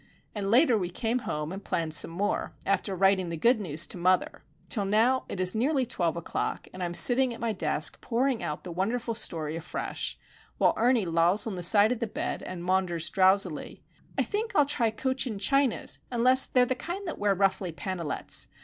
And 0.33 0.49
later 0.49 0.79
we 0.79 0.89
came 0.89 1.19
home 1.29 1.51
and 1.51 1.63
planned 1.63 1.93
some 1.93 2.09
more, 2.09 2.55
after 2.65 2.95
writing 2.95 3.29
the 3.29 3.37
good 3.37 3.59
news 3.61 3.85
to 3.85 3.99
mother; 3.99 4.41
till 4.67 4.83
now 4.83 5.25
it 5.29 5.39
is 5.39 5.53
nearly 5.53 5.85
twelve 5.85 6.17
o'clock, 6.17 6.67
and 6.73 6.81
I 6.81 6.87
am 6.87 6.95
sitting 6.95 7.35
at 7.35 7.39
my 7.39 7.53
desk 7.53 8.01
pouring 8.01 8.41
out 8.41 8.63
the 8.63 8.71
wonderful 8.71 9.13
story 9.13 9.55
afresh, 9.55 10.17
while 10.57 10.73
Ernie 10.75 11.05
lolls 11.05 11.45
on 11.45 11.53
the 11.53 11.61
side 11.61 11.91
of 11.91 11.99
the 11.99 12.07
bed, 12.07 12.41
and 12.41 12.63
maunders 12.63 13.11
drowsily:— 13.11 13.83
"I 14.17 14.23
think 14.23 14.53
I'll 14.55 14.65
try 14.65 14.89
Cochin 14.89 15.37
Chinas, 15.37 15.99
unless 16.09 16.47
they're 16.47 16.65
the 16.65 16.73
kind 16.73 17.07
that 17.07 17.19
wear 17.19 17.35
ruffly 17.35 17.71
pantalets. 17.71 18.47